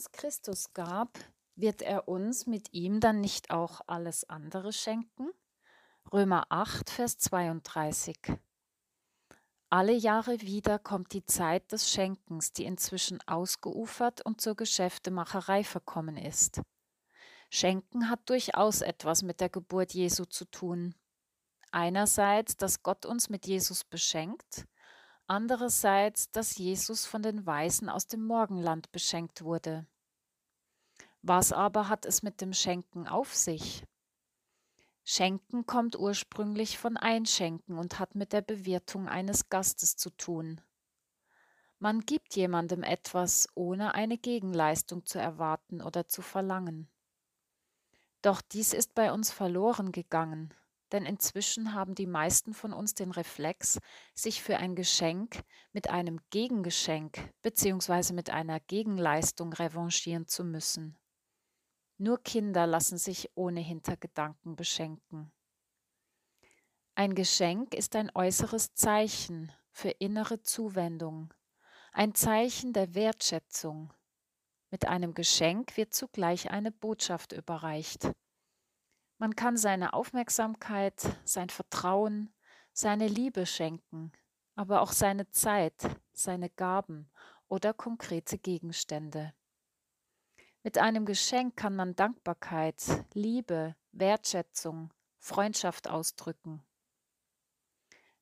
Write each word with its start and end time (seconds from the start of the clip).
uns 0.00 0.12
Christus 0.12 0.72
gab, 0.72 1.18
wird 1.56 1.82
er 1.82 2.08
uns 2.08 2.46
mit 2.46 2.72
ihm 2.72 3.00
dann 3.00 3.20
nicht 3.20 3.50
auch 3.50 3.82
alles 3.86 4.26
andere 4.30 4.72
schenken? 4.72 5.28
Römer 6.10 6.46
8, 6.48 6.88
Vers 6.88 7.18
32. 7.18 8.16
Alle 9.68 9.92
Jahre 9.92 10.40
wieder 10.40 10.78
kommt 10.78 11.12
die 11.12 11.26
Zeit 11.26 11.70
des 11.70 11.90
Schenkens, 11.90 12.54
die 12.54 12.64
inzwischen 12.64 13.20
ausgeufert 13.28 14.24
und 14.24 14.40
zur 14.40 14.56
Geschäftemacherei 14.56 15.64
verkommen 15.64 16.16
ist. 16.16 16.62
Schenken 17.50 18.08
hat 18.08 18.26
durchaus 18.30 18.80
etwas 18.80 19.22
mit 19.22 19.42
der 19.42 19.50
Geburt 19.50 19.92
Jesu 19.92 20.24
zu 20.24 20.46
tun. 20.46 20.94
Einerseits, 21.72 22.56
dass 22.56 22.82
Gott 22.82 23.04
uns 23.04 23.28
mit 23.28 23.46
Jesus 23.46 23.84
beschenkt, 23.84 24.64
andererseits, 25.30 26.32
dass 26.32 26.58
Jesus 26.58 27.06
von 27.06 27.22
den 27.22 27.46
Weisen 27.46 27.88
aus 27.88 28.08
dem 28.08 28.26
Morgenland 28.26 28.90
beschenkt 28.90 29.42
wurde. 29.42 29.86
Was 31.22 31.52
aber 31.52 31.88
hat 31.88 32.04
es 32.04 32.24
mit 32.24 32.40
dem 32.40 32.52
Schenken 32.52 33.06
auf 33.06 33.34
sich? 33.34 33.84
Schenken 35.04 35.66
kommt 35.66 35.96
ursprünglich 35.96 36.78
von 36.78 36.96
Einschenken 36.96 37.78
und 37.78 38.00
hat 38.00 38.16
mit 38.16 38.32
der 38.32 38.42
Bewirtung 38.42 39.08
eines 39.08 39.48
Gastes 39.48 39.96
zu 39.96 40.10
tun. 40.10 40.60
Man 41.78 42.00
gibt 42.00 42.34
jemandem 42.34 42.82
etwas, 42.82 43.48
ohne 43.54 43.94
eine 43.94 44.18
Gegenleistung 44.18 45.06
zu 45.06 45.18
erwarten 45.18 45.80
oder 45.80 46.08
zu 46.08 46.22
verlangen. 46.22 46.90
Doch 48.20 48.42
dies 48.42 48.72
ist 48.72 48.94
bei 48.94 49.12
uns 49.12 49.30
verloren 49.30 49.92
gegangen, 49.92 50.52
denn 50.92 51.06
inzwischen 51.06 51.74
haben 51.74 51.94
die 51.94 52.06
meisten 52.06 52.52
von 52.52 52.72
uns 52.72 52.94
den 52.94 53.10
Reflex, 53.10 53.78
sich 54.14 54.42
für 54.42 54.56
ein 54.56 54.74
Geschenk 54.74 55.42
mit 55.72 55.90
einem 55.90 56.20
Gegengeschenk 56.30 57.32
bzw. 57.42 58.12
mit 58.12 58.30
einer 58.30 58.60
Gegenleistung 58.60 59.52
revanchieren 59.52 60.26
zu 60.26 60.44
müssen. 60.44 60.98
Nur 61.98 62.22
Kinder 62.22 62.66
lassen 62.66 62.98
sich 62.98 63.30
ohne 63.34 63.60
Hintergedanken 63.60 64.56
beschenken. 64.56 65.32
Ein 66.94 67.14
Geschenk 67.14 67.74
ist 67.74 67.94
ein 67.96 68.10
äußeres 68.14 68.74
Zeichen 68.74 69.52
für 69.70 69.90
innere 69.90 70.42
Zuwendung, 70.42 71.32
ein 71.92 72.14
Zeichen 72.14 72.72
der 72.72 72.94
Wertschätzung. 72.94 73.92
Mit 74.70 74.86
einem 74.86 75.14
Geschenk 75.14 75.76
wird 75.76 75.94
zugleich 75.94 76.50
eine 76.50 76.70
Botschaft 76.70 77.32
überreicht. 77.32 78.10
Man 79.20 79.36
kann 79.36 79.58
seine 79.58 79.92
Aufmerksamkeit, 79.92 81.06
sein 81.26 81.50
Vertrauen, 81.50 82.32
seine 82.72 83.06
Liebe 83.06 83.44
schenken, 83.44 84.12
aber 84.54 84.80
auch 84.80 84.92
seine 84.92 85.28
Zeit, 85.28 85.74
seine 86.14 86.48
Gaben 86.48 87.10
oder 87.46 87.74
konkrete 87.74 88.38
Gegenstände. 88.38 89.34
Mit 90.62 90.78
einem 90.78 91.04
Geschenk 91.04 91.54
kann 91.54 91.76
man 91.76 91.94
Dankbarkeit, 91.94 92.82
Liebe, 93.12 93.76
Wertschätzung, 93.92 94.90
Freundschaft 95.18 95.86
ausdrücken. 95.86 96.64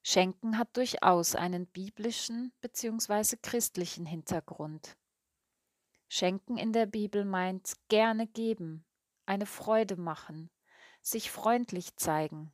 Schenken 0.02 0.58
hat 0.58 0.76
durchaus 0.76 1.36
einen 1.36 1.68
biblischen 1.68 2.52
bzw. 2.60 3.36
christlichen 3.40 4.04
Hintergrund. 4.04 4.96
Schenken 6.08 6.58
in 6.58 6.72
der 6.72 6.86
Bibel 6.86 7.24
meint 7.24 7.74
gerne 7.86 8.26
geben, 8.26 8.84
eine 9.26 9.46
Freude 9.46 9.94
machen, 9.94 10.50
sich 11.10 11.30
freundlich 11.30 11.96
zeigen, 11.96 12.52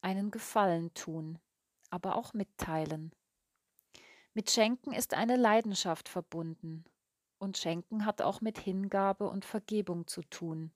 einen 0.00 0.30
Gefallen 0.30 0.92
tun, 0.94 1.38
aber 1.90 2.16
auch 2.16 2.34
mitteilen. 2.34 3.14
Mit 4.34 4.50
Schenken 4.50 4.92
ist 4.92 5.14
eine 5.14 5.36
Leidenschaft 5.36 6.08
verbunden, 6.08 6.84
und 7.38 7.56
Schenken 7.56 8.04
hat 8.04 8.20
auch 8.20 8.40
mit 8.40 8.58
Hingabe 8.58 9.28
und 9.28 9.44
Vergebung 9.44 10.06
zu 10.06 10.22
tun. 10.22 10.72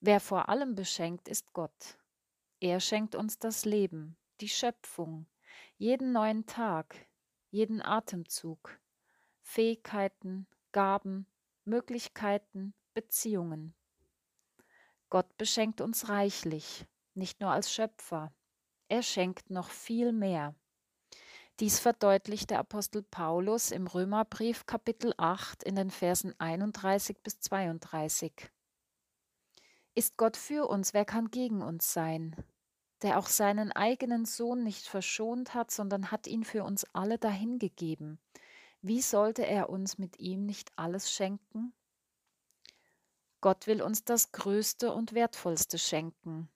Wer 0.00 0.20
vor 0.20 0.48
allem 0.48 0.74
beschenkt, 0.74 1.28
ist 1.28 1.52
Gott. 1.52 1.98
Er 2.60 2.80
schenkt 2.80 3.14
uns 3.14 3.38
das 3.38 3.64
Leben, 3.64 4.16
die 4.40 4.48
Schöpfung, 4.48 5.26
jeden 5.76 6.12
neuen 6.12 6.46
Tag, 6.46 6.94
jeden 7.50 7.80
Atemzug, 7.80 8.78
Fähigkeiten, 9.40 10.46
Gaben, 10.72 11.26
Möglichkeiten, 11.64 12.74
Beziehungen. 12.92 13.74
Gott 15.14 15.38
beschenkt 15.38 15.80
uns 15.80 16.08
reichlich, 16.08 16.86
nicht 17.14 17.40
nur 17.40 17.52
als 17.52 17.72
Schöpfer, 17.72 18.34
er 18.88 19.04
schenkt 19.04 19.48
noch 19.48 19.70
viel 19.70 20.10
mehr. 20.10 20.56
Dies 21.60 21.78
verdeutlicht 21.78 22.50
der 22.50 22.58
Apostel 22.58 23.04
Paulus 23.04 23.70
im 23.70 23.86
Römerbrief 23.86 24.66
Kapitel 24.66 25.14
8 25.16 25.62
in 25.62 25.76
den 25.76 25.92
Versen 25.92 26.34
31 26.40 27.18
bis 27.22 27.38
32. 27.38 28.50
Ist 29.94 30.16
Gott 30.16 30.36
für 30.36 30.66
uns, 30.68 30.94
wer 30.94 31.04
kann 31.04 31.30
gegen 31.30 31.62
uns 31.62 31.92
sein? 31.92 32.34
Der 33.02 33.16
auch 33.20 33.28
seinen 33.28 33.70
eigenen 33.70 34.24
Sohn 34.24 34.64
nicht 34.64 34.88
verschont 34.88 35.54
hat, 35.54 35.70
sondern 35.70 36.10
hat 36.10 36.26
ihn 36.26 36.42
für 36.42 36.64
uns 36.64 36.92
alle 36.92 37.18
dahingegeben. 37.18 38.18
Wie 38.82 39.00
sollte 39.00 39.46
er 39.46 39.70
uns 39.70 39.96
mit 39.96 40.18
ihm 40.18 40.44
nicht 40.44 40.72
alles 40.74 41.08
schenken? 41.12 41.72
Gott 43.44 43.66
will 43.66 43.82
uns 43.82 44.04
das 44.04 44.32
Größte 44.32 44.90
und 44.90 45.12
Wertvollste 45.12 45.76
schenken. 45.78 46.48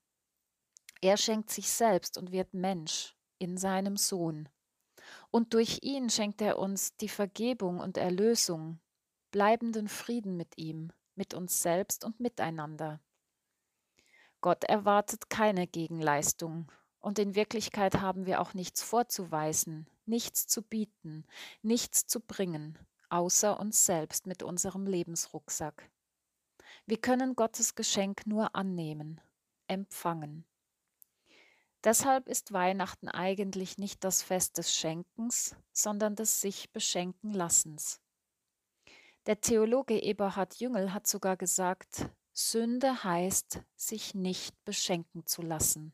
Er 1.02 1.18
schenkt 1.18 1.50
sich 1.50 1.68
selbst 1.68 2.16
und 2.16 2.32
wird 2.32 2.54
Mensch 2.54 3.14
in 3.36 3.58
seinem 3.58 3.98
Sohn. 3.98 4.48
Und 5.30 5.52
durch 5.52 5.80
ihn 5.82 6.08
schenkt 6.08 6.40
er 6.40 6.58
uns 6.58 6.96
die 6.96 7.10
Vergebung 7.10 7.80
und 7.80 7.98
Erlösung, 7.98 8.80
bleibenden 9.32 9.86
Frieden 9.86 10.38
mit 10.38 10.56
ihm, 10.56 10.90
mit 11.14 11.34
uns 11.34 11.60
selbst 11.60 12.06
und 12.06 12.20
miteinander. 12.20 13.02
Gott 14.40 14.64
erwartet 14.64 15.28
keine 15.28 15.66
Gegenleistung, 15.66 16.72
und 17.00 17.18
in 17.18 17.34
Wirklichkeit 17.34 18.00
haben 18.00 18.24
wir 18.24 18.40
auch 18.40 18.54
nichts 18.54 18.82
vorzuweisen, 18.82 19.90
nichts 20.06 20.46
zu 20.46 20.62
bieten, 20.62 21.26
nichts 21.60 22.06
zu 22.06 22.20
bringen, 22.20 22.78
außer 23.10 23.60
uns 23.60 23.84
selbst 23.84 24.26
mit 24.26 24.42
unserem 24.42 24.86
Lebensrucksack. 24.86 25.90
Wir 26.88 26.96
können 26.96 27.36
Gottes 27.36 27.74
Geschenk 27.74 28.26
nur 28.26 28.54
annehmen, 28.54 29.20
empfangen. 29.66 30.46
Deshalb 31.84 32.28
ist 32.28 32.54
Weihnachten 32.54 33.08
eigentlich 33.08 33.76
nicht 33.76 34.04
das 34.04 34.22
Fest 34.22 34.56
des 34.56 34.74
Schenkens, 34.74 35.54
sondern 35.70 36.16
des 36.16 36.40
sich 36.40 36.72
beschenken 36.72 37.34
Lassens. 37.34 38.00
Der 39.26 39.38
Theologe 39.42 40.00
Eberhard 40.02 40.54
Jüngel 40.60 40.94
hat 40.94 41.06
sogar 41.06 41.36
gesagt, 41.36 42.08
Sünde 42.32 43.04
heißt, 43.04 43.60
sich 43.76 44.14
nicht 44.14 44.56
beschenken 44.64 45.26
zu 45.26 45.42
lassen. 45.42 45.92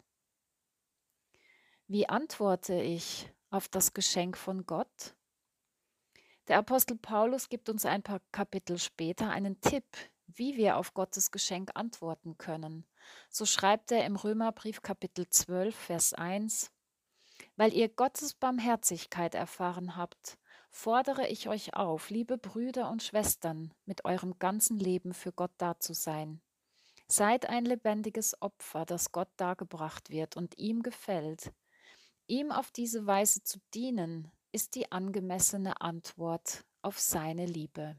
Wie 1.89 2.09
antworte 2.09 2.81
ich 2.81 3.29
auf 3.51 3.67
das 3.67 3.95
Geschenk 3.95 4.39
von 4.39 4.65
Gott? 4.65 5.17
Der 6.47 6.59
Apostel 6.59 6.97
Paulus 6.97 7.49
gibt 7.49 7.69
uns 7.69 7.85
ein 7.85 8.05
paar 8.05 8.21
Kapitel 8.31 8.79
später 8.79 9.31
einen 9.31 9.61
Tipp, 9.61 9.85
wie 10.27 10.57
wir 10.57 10.77
auf 10.77 10.95
Gottes 10.95 11.31
Geschenk 11.31 11.71
antworten 11.75 12.37
können. 12.39 12.87
So 13.31 13.47
schreibt 13.47 13.93
er 13.93 14.05
im 14.05 14.17
Römerbrief 14.17 14.83
Kapitel 14.83 15.29
12, 15.29 15.75
Vers 15.75 16.15
1, 16.15 16.71
Weil 17.57 17.73
ihr 17.73 17.89
Gottes 17.89 18.35
Barmherzigkeit 18.35 19.35
erfahren 19.35 19.97
habt, 19.97 20.39
fordere 20.71 21.29
ich 21.29 21.49
euch 21.49 21.75
auf, 21.75 22.11
liebe 22.11 22.39
Brüder 22.39 22.91
und 22.91 23.03
Schwestern, 23.03 23.73
mit 23.85 24.05
eurem 24.05 24.39
ganzen 24.39 24.79
Leben 24.79 25.15
für 25.15 25.33
Gott 25.33 25.53
da 25.59 25.79
zu 25.79 25.95
sein. 25.95 26.41
Seid 27.07 27.49
ein 27.49 27.65
lebendiges 27.65 28.41
Opfer, 28.41 28.85
das 28.85 29.13
Gott 29.13 29.29
dargebracht 29.37 30.11
wird 30.11 30.37
und 30.37 30.59
ihm 30.59 30.83
gefällt. 30.83 31.53
Ihm 32.27 32.51
auf 32.51 32.71
diese 32.71 33.07
Weise 33.07 33.43
zu 33.43 33.59
dienen, 33.75 34.33
ist 34.53 34.75
die 34.75 34.91
angemessene 34.91 35.81
Antwort 35.81 36.65
auf 36.81 36.99
seine 36.99 37.45
Liebe. 37.45 37.97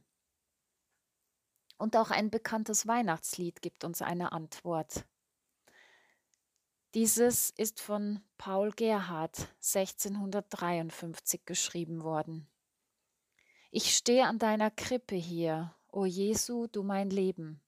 Und 1.78 1.98
auch 1.98 2.10
ein 2.12 2.30
bekanntes 2.30 2.88
Weihnachtslied 2.88 3.62
gibt 3.62 3.84
uns 3.84 4.02
eine 4.02 4.32
Antwort. 4.32 5.06
Dieses 6.94 7.50
ist 7.52 7.82
von 7.82 8.22
Paul 8.38 8.72
Gerhard 8.72 9.38
1653 9.58 11.46
geschrieben 11.46 12.04
worden. 12.04 12.48
Ich 13.72 13.94
stehe 13.98 14.26
an 14.26 14.40
deiner 14.40 14.72
Krippe 14.72 15.16
hier, 15.16 15.76
o 15.92 16.06
Jesu, 16.06 16.68
du 16.68 16.84
mein 16.84 17.10
Leben. 17.10 17.62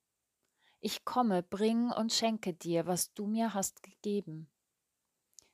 Ich 0.79 1.03
komme, 1.03 1.43
bring 1.43 1.91
und 1.91 2.13
schenke 2.13 2.53
dir, 2.53 2.87
was 2.87 3.13
du 3.13 3.27
mir 3.27 3.53
hast 3.53 3.83
gegeben. 3.83 4.49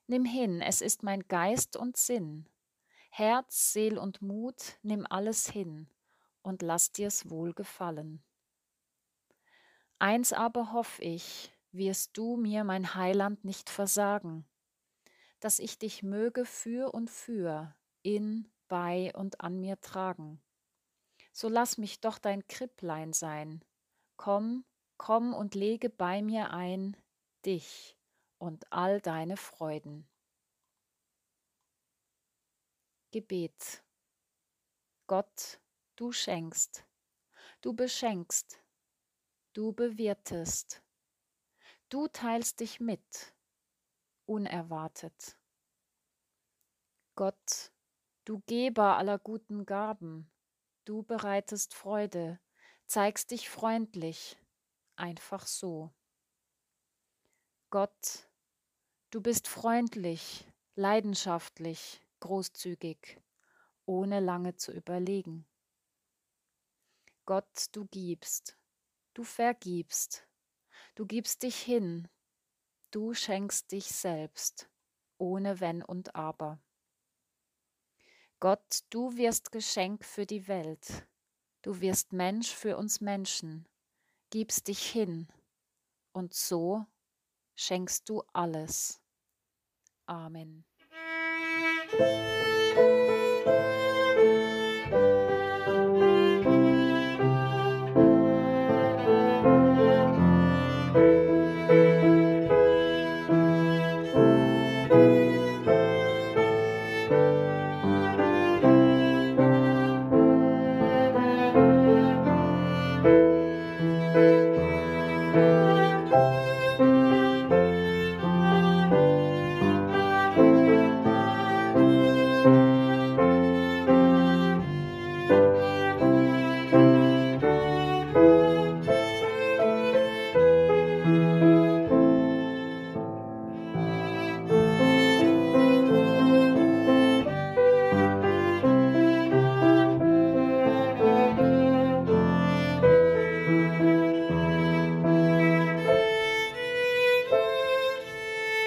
Nimm 0.05 0.25
hin, 0.25 0.61
es 0.61 0.81
ist 0.81 1.01
mein 1.01 1.27
Geist 1.27 1.75
und 1.75 1.97
Sinn. 1.97 2.47
Herz, 3.09 3.73
Seel 3.73 3.97
und 3.97 4.21
Mut, 4.21 4.77
nimm 4.83 5.07
alles 5.09 5.49
hin 5.49 5.87
und 6.43 6.61
lass 6.61 6.91
dir's 6.91 7.31
wohl 7.31 7.53
gefallen. 7.53 8.21
Eins 9.99 10.33
aber 10.33 10.73
hoff 10.73 10.99
ich, 10.99 11.51
wirst 11.71 12.17
du 12.17 12.37
mir, 12.37 12.63
mein 12.63 12.95
Heiland, 12.95 13.43
nicht 13.45 13.69
versagen, 13.69 14.45
dass 15.39 15.59
ich 15.59 15.77
dich 15.77 16.03
möge 16.03 16.45
für 16.45 16.93
und 16.93 17.09
für, 17.09 17.75
in, 18.01 18.51
bei 18.67 19.11
und 19.15 19.41
an 19.41 19.59
mir 19.59 19.79
tragen. 19.81 20.41
So 21.31 21.49
lass 21.49 21.77
mich 21.77 21.99
doch 21.99 22.19
dein 22.19 22.47
Kripplein 22.47 23.13
sein. 23.13 23.63
Komm, 24.17 24.65
komm 24.97 25.33
und 25.33 25.55
lege 25.55 25.89
bei 25.89 26.21
mir 26.21 26.51
ein 26.51 26.95
dich 27.45 27.97
und 28.37 28.71
all 28.71 29.01
deine 29.01 29.37
Freuden. 29.37 30.07
Gebet. 33.11 33.83
Gott, 35.07 35.59
du 35.95 36.11
schenkst, 36.11 36.85
du 37.61 37.73
beschenkst, 37.73 38.62
du 39.53 39.71
bewirtest, 39.71 40.83
du 41.89 42.07
teilst 42.07 42.59
dich 42.59 42.79
mit, 42.79 43.35
unerwartet. 44.25 45.37
Gott, 47.15 47.71
du 48.25 48.39
Geber 48.47 48.97
aller 48.97 49.19
guten 49.19 49.65
Gaben, 49.67 50.31
du 50.85 51.03
bereitest 51.03 51.75
Freude, 51.75 52.39
zeigst 52.87 53.29
dich 53.29 53.49
freundlich, 53.49 54.39
einfach 54.95 55.45
so. 55.45 55.93
Gott, 57.69 58.27
du 59.11 59.21
bist 59.21 59.47
freundlich, 59.47 60.51
leidenschaftlich, 60.75 62.01
großzügig, 62.21 63.21
ohne 63.85 64.19
lange 64.19 64.55
zu 64.55 64.71
überlegen. 64.71 65.45
Gott, 67.25 67.67
du 67.71 67.85
gibst, 67.85 68.57
du 69.13 69.23
vergibst, 69.23 70.27
du 70.95 71.05
gibst 71.05 71.43
dich 71.43 71.61
hin, 71.61 72.07
du 72.91 73.13
schenkst 73.13 73.71
dich 73.71 73.85
selbst, 73.85 74.69
ohne 75.17 75.59
Wenn 75.59 75.83
und 75.83 76.15
Aber. 76.15 76.59
Gott, 78.39 78.83
du 78.89 79.15
wirst 79.15 79.51
Geschenk 79.51 80.03
für 80.03 80.25
die 80.25 80.47
Welt, 80.47 81.07
du 81.61 81.79
wirst 81.79 82.11
Mensch 82.11 82.53
für 82.53 82.77
uns 82.77 82.99
Menschen, 82.99 83.67
gibst 84.29 84.67
dich 84.67 84.91
hin, 84.91 85.27
und 86.11 86.33
so 86.33 86.85
schenkst 87.55 88.09
du 88.09 88.23
alles. 88.33 89.01
Amen. 90.05 90.65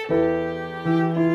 Música 0.09 1.26